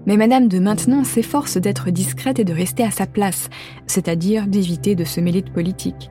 Mais 0.06 0.16
Madame 0.16 0.46
de 0.46 0.60
Maintenon 0.60 1.02
s'efforce 1.02 1.56
d'être 1.56 1.90
discrète 1.90 2.38
et 2.38 2.44
de 2.44 2.52
rester 2.52 2.84
à 2.84 2.92
sa 2.92 3.06
place, 3.06 3.48
c'est-à-dire 3.88 4.46
d'éviter 4.46 4.94
de 4.94 5.04
se 5.04 5.20
mêler 5.20 5.42
de 5.42 5.50
politique. 5.50 6.10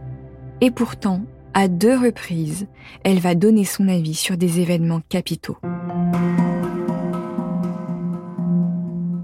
Et 0.60 0.72
pourtant, 0.72 1.22
à 1.54 1.70
deux 1.70 1.98
reprises, 1.98 2.68
elle 3.06 3.20
va 3.20 3.34
donner 3.34 3.64
son 3.64 3.88
avis 3.88 4.16
sur 4.16 4.36
des 4.36 4.60
événements 4.60 5.02
capitaux. 5.08 5.58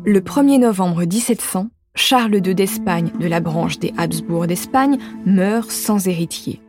Le 0.05 0.19
1er 0.19 0.59
novembre 0.59 1.03
1700, 1.03 1.67
Charles 1.95 2.35
II 2.35 2.55
d'Espagne, 2.55 3.11
de 3.19 3.27
la 3.27 3.39
branche 3.39 3.79
des 3.79 3.93
Habsbourg 3.97 4.47
d'Espagne, 4.47 4.97
meurt 5.25 5.71
sans 5.71 6.07
héritier. 6.07 6.61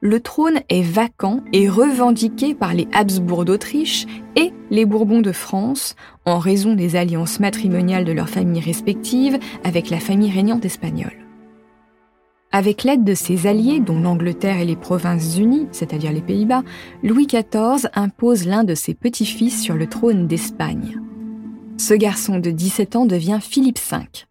Le 0.00 0.18
trône 0.18 0.60
est 0.68 0.82
vacant 0.82 1.40
et 1.52 1.68
revendiqué 1.68 2.54
par 2.54 2.74
les 2.74 2.88
Habsbourg 2.92 3.44
d'Autriche 3.44 4.06
et 4.34 4.52
les 4.70 4.84
Bourbons 4.84 5.20
de 5.20 5.30
France 5.30 5.94
en 6.26 6.38
raison 6.38 6.74
des 6.74 6.96
alliances 6.96 7.38
matrimoniales 7.38 8.04
de 8.04 8.10
leurs 8.10 8.28
familles 8.28 8.62
respectives 8.62 9.38
avec 9.62 9.90
la 9.90 10.00
famille 10.00 10.32
régnante 10.32 10.64
espagnole. 10.64 11.26
Avec 12.50 12.82
l'aide 12.82 13.04
de 13.04 13.14
ses 13.14 13.46
alliés, 13.46 13.80
dont 13.80 14.00
l'Angleterre 14.00 14.58
et 14.58 14.64
les 14.64 14.76
Provinces-Unies, 14.76 15.68
c'est-à-dire 15.70 16.12
les 16.12 16.20
Pays-Bas, 16.20 16.64
Louis 17.02 17.26
XIV 17.26 17.88
impose 17.94 18.46
l'un 18.46 18.64
de 18.64 18.74
ses 18.74 18.94
petits-fils 18.94 19.62
sur 19.62 19.74
le 19.74 19.86
trône 19.86 20.26
d'Espagne. 20.26 21.00
Ce 21.78 21.94
garçon 21.94 22.38
de 22.38 22.50
17 22.50 22.96
ans 22.96 23.06
devient 23.06 23.38
Philippe 23.40 23.78
V. 23.78 24.26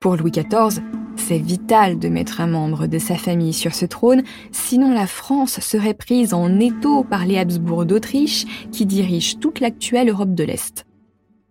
Pour 0.00 0.16
Louis 0.16 0.30
XIV, 0.30 0.82
c'est 1.16 1.36
vital 1.36 1.98
de 1.98 2.08
mettre 2.08 2.40
un 2.40 2.46
membre 2.46 2.86
de 2.86 2.98
sa 2.98 3.16
famille 3.16 3.52
sur 3.52 3.74
ce 3.74 3.84
trône, 3.84 4.22
sinon 4.50 4.94
la 4.94 5.06
France 5.06 5.60
serait 5.60 5.92
prise 5.92 6.32
en 6.32 6.58
étau 6.58 7.04
par 7.04 7.26
les 7.26 7.36
Habsbourg 7.36 7.84
d'Autriche 7.84 8.46
qui 8.72 8.86
dirigent 8.86 9.36
toute 9.38 9.60
l'actuelle 9.60 10.08
Europe 10.08 10.34
de 10.34 10.42
l'Est. 10.42 10.86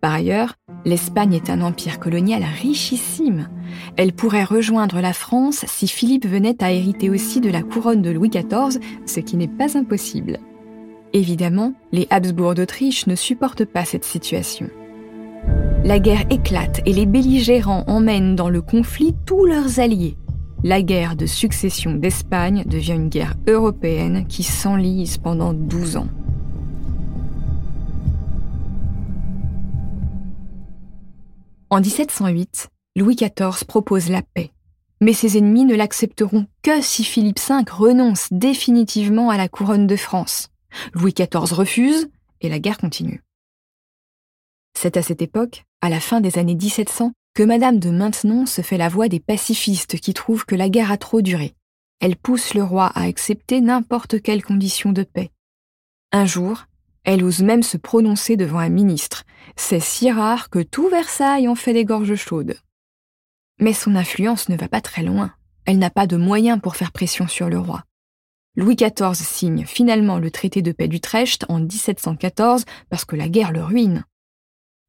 Par 0.00 0.14
ailleurs, 0.14 0.54
l'Espagne 0.84 1.34
est 1.34 1.48
un 1.48 1.60
empire 1.60 2.00
colonial 2.00 2.42
richissime. 2.60 3.48
Elle 3.96 4.12
pourrait 4.12 4.42
rejoindre 4.42 5.00
la 5.00 5.12
France 5.12 5.64
si 5.68 5.86
Philippe 5.86 6.26
venait 6.26 6.60
à 6.60 6.72
hériter 6.72 7.08
aussi 7.08 7.40
de 7.40 7.50
la 7.50 7.62
couronne 7.62 8.02
de 8.02 8.10
Louis 8.10 8.30
XIV, 8.30 8.80
ce 9.06 9.20
qui 9.20 9.36
n'est 9.36 9.46
pas 9.46 9.78
impossible. 9.78 10.40
Évidemment, 11.12 11.72
les 11.92 12.08
Habsbourg 12.10 12.56
d'Autriche 12.56 13.06
ne 13.06 13.14
supportent 13.14 13.64
pas 13.64 13.84
cette 13.84 14.04
situation. 14.04 14.68
La 15.82 15.98
guerre 15.98 16.26
éclate 16.28 16.82
et 16.84 16.92
les 16.92 17.06
belligérants 17.06 17.84
emmènent 17.86 18.36
dans 18.36 18.50
le 18.50 18.60
conflit 18.60 19.14
tous 19.24 19.46
leurs 19.46 19.80
alliés. 19.80 20.18
La 20.62 20.82
guerre 20.82 21.16
de 21.16 21.24
succession 21.24 21.94
d'Espagne 21.94 22.64
devient 22.66 22.92
une 22.92 23.08
guerre 23.08 23.34
européenne 23.48 24.26
qui 24.26 24.42
s'enlise 24.42 25.16
pendant 25.16 25.54
12 25.54 25.96
ans. 25.96 26.08
En 31.70 31.80
1708, 31.80 32.68
Louis 32.96 33.16
XIV 33.16 33.64
propose 33.66 34.10
la 34.10 34.20
paix. 34.20 34.52
Mais 35.00 35.14
ses 35.14 35.38
ennemis 35.38 35.64
ne 35.64 35.74
l'accepteront 35.74 36.46
que 36.62 36.82
si 36.82 37.04
Philippe 37.04 37.40
V 37.40 37.54
renonce 37.70 38.28
définitivement 38.30 39.30
à 39.30 39.38
la 39.38 39.48
couronne 39.48 39.86
de 39.86 39.96
France. 39.96 40.50
Louis 40.92 41.14
XIV 41.14 41.54
refuse 41.54 42.10
et 42.42 42.50
la 42.50 42.58
guerre 42.58 42.76
continue. 42.76 43.24
C'est 44.74 44.98
à 44.98 45.02
cette 45.02 45.22
époque, 45.22 45.64
à 45.80 45.88
la 45.88 46.00
fin 46.00 46.20
des 46.20 46.38
années 46.38 46.54
1700, 46.54 47.12
que 47.34 47.42
Madame 47.42 47.78
de 47.78 47.90
Maintenon 47.90 48.46
se 48.46 48.62
fait 48.62 48.76
la 48.76 48.88
voix 48.88 49.08
des 49.08 49.20
pacifistes 49.20 49.98
qui 49.98 50.14
trouvent 50.14 50.44
que 50.44 50.54
la 50.54 50.68
guerre 50.68 50.90
a 50.90 50.96
trop 50.96 51.22
duré. 51.22 51.54
Elle 52.00 52.16
pousse 52.16 52.54
le 52.54 52.62
roi 52.62 52.86
à 52.86 53.02
accepter 53.02 53.60
n'importe 53.60 54.20
quelle 54.22 54.42
condition 54.42 54.92
de 54.92 55.02
paix. 55.02 55.30
Un 56.12 56.26
jour, 56.26 56.64
elle 57.04 57.24
ose 57.24 57.42
même 57.42 57.62
se 57.62 57.76
prononcer 57.76 58.36
devant 58.36 58.58
un 58.58 58.68
ministre. 58.68 59.24
C'est 59.56 59.80
si 59.80 60.10
rare 60.10 60.50
que 60.50 60.60
tout 60.60 60.88
Versailles 60.88 61.48
en 61.48 61.54
fait 61.54 61.72
des 61.72 61.84
gorges 61.84 62.14
chaudes. 62.14 62.56
Mais 63.58 63.72
son 63.72 63.94
influence 63.94 64.48
ne 64.48 64.56
va 64.56 64.68
pas 64.68 64.80
très 64.80 65.02
loin. 65.02 65.32
Elle 65.66 65.78
n'a 65.78 65.90
pas 65.90 66.06
de 66.06 66.16
moyens 66.16 66.60
pour 66.60 66.76
faire 66.76 66.92
pression 66.92 67.28
sur 67.28 67.48
le 67.48 67.58
roi. 67.58 67.84
Louis 68.56 68.76
XIV 68.76 69.14
signe 69.14 69.64
finalement 69.64 70.18
le 70.18 70.30
traité 70.30 70.62
de 70.62 70.72
paix 70.72 70.88
d'Utrecht 70.88 71.44
en 71.48 71.60
1714 71.60 72.64
parce 72.88 73.04
que 73.04 73.16
la 73.16 73.28
guerre 73.28 73.52
le 73.52 73.62
ruine. 73.62 74.04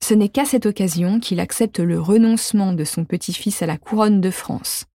Ce 0.03 0.13
n'est 0.13 0.29
qu'à 0.29 0.45
cette 0.45 0.65
occasion 0.65 1.19
qu'il 1.19 1.39
accepte 1.39 1.79
le 1.79 1.99
renoncement 1.99 2.73
de 2.73 2.83
son 2.83 3.05
petit-fils 3.05 3.61
à 3.61 3.65
la 3.65 3.77
couronne 3.77 4.19
de 4.19 4.31
France. 4.31 4.85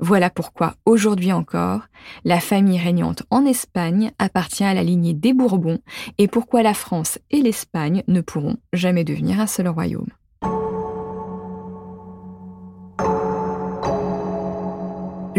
Voilà 0.00 0.30
pourquoi, 0.30 0.74
aujourd'hui 0.84 1.32
encore, 1.32 1.82
la 2.24 2.38
famille 2.38 2.78
régnante 2.78 3.24
en 3.30 3.44
Espagne 3.44 4.12
appartient 4.18 4.64
à 4.64 4.74
la 4.74 4.84
lignée 4.84 5.14
des 5.14 5.32
Bourbons 5.32 5.80
et 6.18 6.28
pourquoi 6.28 6.62
la 6.62 6.74
France 6.74 7.18
et 7.30 7.40
l'Espagne 7.40 8.04
ne 8.06 8.20
pourront 8.20 8.56
jamais 8.72 9.04
devenir 9.04 9.40
un 9.40 9.48
seul 9.48 9.68
royaume. 9.68 10.08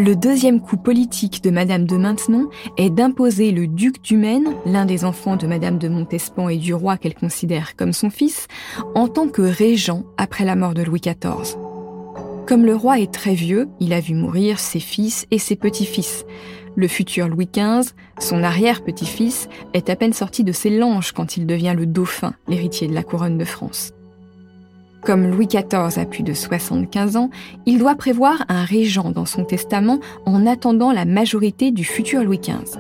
Le 0.02 0.16
deuxième 0.16 0.62
coup 0.62 0.78
politique 0.78 1.44
de 1.44 1.50
Madame 1.50 1.84
de 1.84 1.98
Maintenon 1.98 2.50
est 2.78 2.90
d'imposer 2.90 3.52
le 3.52 3.68
duc 3.68 4.02
du 4.02 4.16
Maine, 4.16 4.56
l'un 4.66 4.86
des 4.86 5.04
enfants 5.04 5.36
de 5.36 5.46
Madame 5.46 5.78
de 5.78 5.90
Montespan 5.90 6.48
et 6.48 6.56
du 6.56 6.74
roi 6.74 6.96
qu'elle 6.96 7.16
considère 7.16 7.76
comme 7.76 7.92
son 7.92 8.10
fils, 8.10 8.48
en 8.96 9.10
tant 9.10 9.28
que 9.28 9.42
régent 9.42 10.06
après 10.16 10.46
la 10.46 10.56
mort 10.56 10.74
de 10.74 10.84
Louis 10.84 11.02
XIV. 11.02 11.58
Comme 12.48 12.66
le 12.66 12.78
roi 12.78 13.02
est 13.02 13.14
très 13.14 13.34
vieux, 13.34 13.68
il 13.82 13.92
a 13.92 14.00
vu 14.00 14.14
mourir 14.14 14.58
ses 14.58 14.80
fils 14.80 15.28
et 15.32 15.38
ses 15.38 15.58
petits-fils. 15.58 16.24
Le 16.78 16.88
futur 16.88 17.28
Louis 17.28 17.50
XV, 17.54 17.92
son 18.20 18.42
arrière-petit-fils, 18.42 19.50
est 19.74 19.90
à 19.90 19.98
peine 19.98 20.14
sorti 20.14 20.46
de 20.46 20.54
ses 20.54 20.70
langes 20.70 21.12
quand 21.12 21.36
il 21.36 21.46
devient 21.46 21.76
le 21.76 21.86
dauphin, 21.86 22.36
l'héritier 22.48 22.88
de 22.88 22.94
la 22.94 23.04
couronne 23.04 23.38
de 23.38 23.44
France. 23.44 23.92
Comme 25.02 25.28
Louis 25.28 25.48
XIV 25.48 25.98
a 25.98 26.06
plus 26.06 26.24
de 26.24 26.34
75 26.34 27.16
ans, 27.16 27.30
il 27.66 27.80
doit 27.80 27.96
prévoir 27.96 28.44
un 28.50 28.64
régent 28.64 29.12
dans 29.12 29.26
son 29.26 29.46
testament 29.46 30.00
en 30.26 30.46
attendant 30.46 30.92
la 30.92 31.06
majorité 31.06 31.72
du 31.72 31.84
futur 31.84 32.24
Louis 32.24 32.40
XV. 32.40 32.80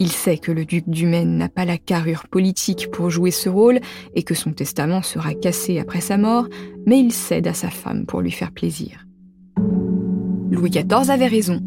Il 0.00 0.10
sait 0.10 0.38
que 0.38 0.50
le 0.50 0.64
duc 0.64 0.88
du 0.88 1.06
Maine 1.06 1.36
n'a 1.36 1.48
pas 1.48 1.64
la 1.64 1.78
carrure 1.78 2.26
politique 2.28 2.90
pour 2.90 3.10
jouer 3.10 3.30
ce 3.30 3.48
rôle 3.48 3.80
et 4.14 4.22
que 4.22 4.34
son 4.34 4.52
testament 4.52 5.02
sera 5.02 5.34
cassé 5.34 5.78
après 5.78 6.00
sa 6.00 6.16
mort, 6.16 6.48
mais 6.86 6.98
il 6.98 7.12
cède 7.12 7.46
à 7.46 7.54
sa 7.54 7.70
femme 7.70 8.06
pour 8.06 8.20
lui 8.20 8.32
faire 8.32 8.50
plaisir. 8.50 9.06
Louis 10.50 10.70
XIV 10.70 11.10
avait 11.10 11.28
raison. 11.28 11.60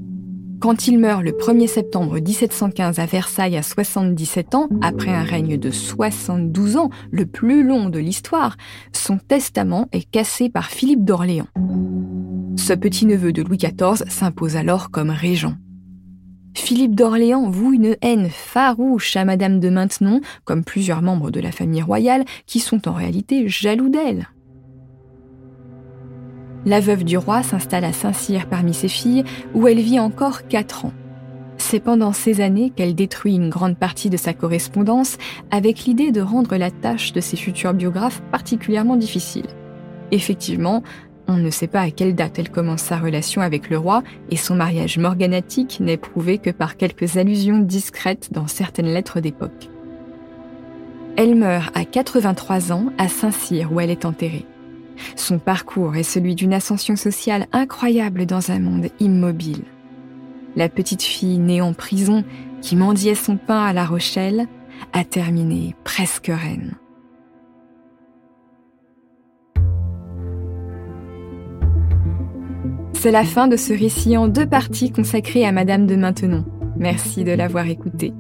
Quand 0.66 0.88
il 0.88 0.98
meurt 0.98 1.22
le 1.22 1.32
1er 1.32 1.68
septembre 1.68 2.18
1715 2.18 2.98
à 2.98 3.06
Versailles 3.06 3.56
à 3.56 3.62
77 3.62 4.56
ans, 4.56 4.68
après 4.82 5.12
un 5.12 5.22
règne 5.22 5.58
de 5.58 5.70
72 5.70 6.78
ans, 6.78 6.90
le 7.12 7.28
plus 7.28 7.64
long 7.64 7.90
de 7.90 8.00
l'histoire, 8.00 8.58
son 8.92 9.20
testament 9.20 9.88
est 9.92 10.10
cassé 10.10 10.50
par 10.50 10.72
Philippe 10.72 11.06
d'Orléans. 11.06 11.46
Ce 12.58 12.74
petit-neveu 12.74 13.32
de 13.32 13.44
Louis 13.44 13.60
XIV 13.60 14.10
s'impose 14.10 14.56
alors 14.56 14.90
comme 14.90 15.12
régent. 15.12 15.54
Philippe 16.56 16.96
d'Orléans 16.96 17.48
voue 17.48 17.74
une 17.74 17.96
haine 18.02 18.30
farouche 18.32 19.16
à 19.18 19.24
Madame 19.24 19.60
de 19.60 19.70
Maintenon, 19.70 20.20
comme 20.46 20.64
plusieurs 20.64 21.04
membres 21.04 21.30
de 21.30 21.42
la 21.42 21.52
famille 21.52 21.84
royale, 21.84 22.26
qui 22.48 22.60
sont 22.60 22.88
en 22.88 22.94
réalité 22.94 23.48
jaloux 23.48 23.90
d'elle. 23.90 24.30
La 26.66 26.80
veuve 26.80 27.04
du 27.04 27.18
roi 27.18 27.44
s'installe 27.44 27.84
à 27.84 27.94
Saint-Cyr 27.94 28.48
parmi 28.48 28.74
ses 28.74 28.88
filles, 28.88 29.24
où 29.54 29.68
elle 29.68 29.80
vit 29.80 30.00
encore 30.00 30.48
quatre 30.48 30.86
ans. 30.86 30.94
C'est 31.58 31.80
pendant 31.80 32.12
ces 32.12 32.42
années 32.42 32.72
qu'elle 32.76 32.96
détruit 32.96 33.36
une 33.36 33.50
grande 33.50 33.78
partie 33.78 34.10
de 34.10 34.18
sa 34.18 34.34
correspondance 34.34 35.18
avec 35.52 35.86
l'idée 35.86 36.12
de 36.12 36.22
rendre 36.22 36.56
la 36.58 36.72
tâche 36.72 37.14
de 37.14 37.22
ses 37.22 37.38
futurs 37.38 37.74
biographes 37.74 38.22
particulièrement 38.32 38.96
difficile. 38.96 39.46
Effectivement, 40.12 40.84
on 41.28 41.38
ne 41.38 41.50
sait 41.50 41.68
pas 41.68 41.82
à 41.82 41.92
quelle 41.92 42.16
date 42.16 42.38
elle 42.40 42.50
commence 42.50 42.82
sa 42.82 42.98
relation 42.98 43.42
avec 43.42 43.70
le 43.70 43.78
roi 43.78 44.04
et 44.30 44.36
son 44.36 44.56
mariage 44.56 44.98
morganatique 44.98 45.80
n'est 45.80 45.98
prouvé 45.98 46.38
que 46.38 46.52
par 46.52 46.78
quelques 46.78 47.18
allusions 47.18 47.60
discrètes 47.60 48.30
dans 48.32 48.48
certaines 48.48 48.94
lettres 48.94 49.20
d'époque. 49.20 49.70
Elle 51.18 51.36
meurt 51.36 51.76
à 51.76 51.86
83 51.86 52.72
ans 52.72 52.88
à 52.98 53.08
Saint-Cyr 53.08 53.72
où 53.72 53.80
elle 53.80 53.90
est 53.90 54.06
enterrée. 54.06 54.46
Son 55.16 55.40
parcours 55.40 55.96
est 55.96 56.04
celui 56.04 56.36
d'une 56.36 56.54
ascension 56.54 56.96
sociale 56.96 57.48
incroyable 57.52 58.26
dans 58.26 58.52
un 58.52 58.60
monde 58.60 58.88
immobile. 59.00 59.64
La 60.56 60.70
petite 60.70 61.04
fille 61.04 61.38
née 61.38 61.62
en 61.62 61.74
prison 61.74 62.24
qui 62.62 62.76
mendiait 62.76 63.16
son 63.16 63.38
pain 63.38 63.64
à 63.64 63.74
La 63.74 63.86
Rochelle 63.86 64.48
a 64.94 65.04
terminé 65.04 65.76
presque 65.84 66.32
reine. 66.34 66.76
C'est 72.94 73.12
la 73.12 73.24
fin 73.24 73.48
de 73.48 73.56
ce 73.56 73.72
récit 73.72 74.18
en 74.18 74.28
deux 74.28 74.48
parties 74.48 74.92
consacré 74.92 75.46
à 75.46 75.52
Madame 75.52 75.86
de 75.86 75.96
Maintenon. 75.96 76.44
Merci 76.78 77.24
de 77.24 77.34
l'avoir 77.34 77.68
écouté. 77.68 78.14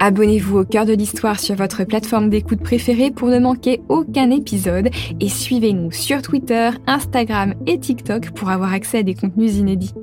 Abonnez-vous 0.00 0.58
au 0.58 0.64
cœur 0.64 0.86
de 0.86 0.92
l'histoire 0.92 1.38
sur 1.38 1.54
votre 1.54 1.84
plateforme 1.84 2.28
d'écoute 2.28 2.60
préférée 2.60 3.10
pour 3.10 3.28
ne 3.28 3.38
manquer 3.38 3.80
aucun 3.88 4.30
épisode 4.30 4.90
et 5.20 5.28
suivez-nous 5.28 5.92
sur 5.92 6.20
Twitter, 6.20 6.70
Instagram 6.86 7.54
et 7.66 7.78
TikTok 7.78 8.30
pour 8.32 8.50
avoir 8.50 8.72
accès 8.72 8.98
à 8.98 9.02
des 9.02 9.14
contenus 9.14 9.56
inédits. 9.56 9.94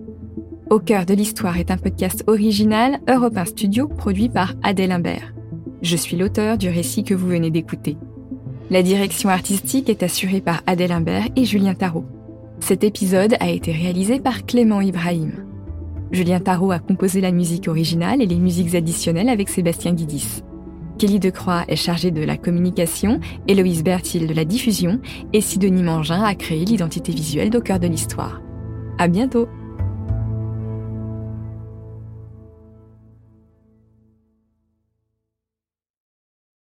Au 0.69 0.79
cœur 0.79 1.05
de 1.05 1.13
l'histoire 1.13 1.57
est 1.57 1.71
un 1.71 1.77
podcast 1.77 2.23
original 2.27 2.99
Europe 3.09 3.35
1 3.35 3.45
Studio 3.45 3.87
produit 3.89 4.29
par 4.29 4.53
Adèle 4.63 4.93
Imbert. 4.93 5.33
Je 5.81 5.97
suis 5.97 6.15
l'auteur 6.15 6.57
du 6.57 6.69
récit 6.69 7.03
que 7.03 7.13
vous 7.13 7.27
venez 7.27 7.51
d'écouter. 7.51 7.97
La 8.69 8.83
direction 8.83 9.27
artistique 9.27 9.89
est 9.89 10.03
assurée 10.03 10.39
par 10.39 10.61
Adèle 10.67 10.93
Imbert 10.93 11.27
et 11.35 11.43
Julien 11.43 11.73
Tarot. 11.73 12.05
Cet 12.61 12.85
épisode 12.85 13.35
a 13.41 13.49
été 13.49 13.73
réalisé 13.73 14.21
par 14.21 14.45
Clément 14.45 14.79
Ibrahim. 14.79 15.50
Julien 16.11 16.39
Tarot 16.39 16.71
a 16.71 16.79
composé 16.79 17.21
la 17.21 17.31
musique 17.31 17.67
originale 17.67 18.21
et 18.21 18.25
les 18.25 18.35
musiques 18.35 18.75
additionnelles 18.75 19.29
avec 19.29 19.49
Sébastien 19.49 19.93
Guidis. 19.93 20.43
Kelly 20.97 21.19
Decroix 21.19 21.63
est 21.67 21.77
chargée 21.77 22.11
de 22.11 22.21
la 22.21 22.37
communication, 22.37 23.19
Héloïse 23.47 23.83
Bertil 23.83 24.27
de 24.27 24.33
la 24.33 24.45
diffusion 24.45 24.99
et 25.33 25.41
Sidonie 25.41 25.83
Mangin 25.83 26.21
a 26.21 26.35
créé 26.35 26.65
l'identité 26.65 27.11
visuelle 27.11 27.49
d'au 27.49 27.61
cœur 27.61 27.79
de 27.79 27.87
l'histoire. 27.87 28.41
À 28.97 29.07
bientôt! 29.07 29.47